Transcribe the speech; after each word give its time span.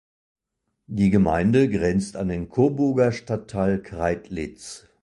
Die 0.87 1.11
Gemeinde 1.11 1.69
grenzt 1.69 2.15
an 2.17 2.29
den 2.29 2.49
Coburger 2.49 3.11
Stadtteil 3.11 3.79
Creidlitz. 3.83 4.87